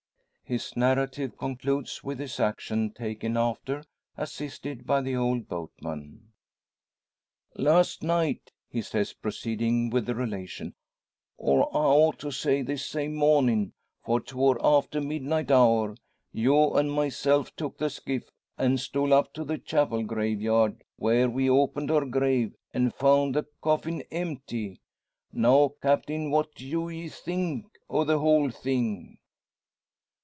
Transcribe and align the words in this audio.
His 0.43 0.75
narrative 0.75 1.37
concludes 1.37 2.03
with 2.03 2.19
his 2.19 2.37
action 2.37 2.91
taken 2.91 3.37
after, 3.37 3.85
assisted 4.17 4.85
by 4.85 4.99
the 4.99 5.15
old 5.15 5.47
boatman. 5.47 6.33
"Last 7.55 8.03
night," 8.03 8.51
he 8.69 8.81
says, 8.81 9.13
proceeding 9.13 9.89
with 9.89 10.05
the 10.05 10.13
relation, 10.13 10.75
"or 11.37 11.69
I 11.73 11.79
ought 11.85 12.19
to 12.19 12.31
say 12.31 12.61
this 12.63 12.85
same 12.85 13.15
mornin' 13.15 13.71
for 14.03 14.19
'twar 14.19 14.57
after 14.61 14.99
midnight 14.99 15.51
hour 15.51 15.95
Joe 16.35 16.75
an' 16.77 16.89
myself 16.89 17.55
took 17.55 17.77
the 17.77 17.89
skiff, 17.89 18.25
an' 18.57 18.77
stole 18.77 19.13
up 19.13 19.31
to 19.35 19.45
the 19.45 19.57
chapel 19.57 20.03
graveyard; 20.03 20.83
where 20.97 21.29
we 21.29 21.49
opened 21.49 21.89
her 21.89 22.03
grave, 22.03 22.53
an' 22.73 22.91
foun' 22.91 23.31
the 23.31 23.45
coffin 23.61 24.01
empty! 24.11 24.81
Now, 25.31 25.75
Captain, 25.81 26.29
what 26.29 26.53
do 26.55 26.89
ye 26.89 27.07
think 27.07 27.67
o' 27.89 28.03
the 28.03 28.19
whole 28.19 28.49
thing?" 28.51 29.17